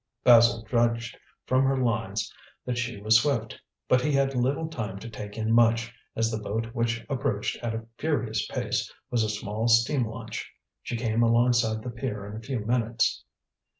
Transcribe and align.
Basil 0.23 0.63
judged 0.67 1.15
from 1.45 1.63
her 1.63 1.77
lines 1.77 2.33
that 2.65 2.79
she 2.79 2.99
was 2.99 3.19
swift. 3.21 3.61
But 3.87 4.01
he 4.01 4.11
had 4.13 4.33
little 4.33 4.67
time 4.67 4.97
to 4.97 5.07
take 5.07 5.37
in 5.37 5.51
much, 5.53 5.93
as 6.15 6.31
the 6.31 6.39
boat 6.39 6.65
which 6.73 7.05
approached 7.07 7.57
at 7.63 7.75
a 7.75 7.85
furious 7.99 8.47
pace 8.47 8.91
was 9.11 9.23
a 9.23 9.29
small 9.29 9.67
steam 9.67 10.07
launch. 10.07 10.51
She 10.81 10.97
came 10.97 11.21
alongside 11.21 11.83
the 11.83 11.91
pier 11.91 12.25
in 12.25 12.35
a 12.35 12.39
few 12.41 12.61
minutes. 12.61 13.23